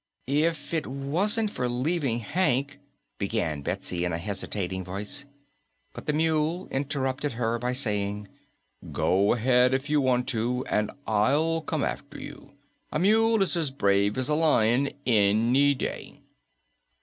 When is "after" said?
11.83-12.19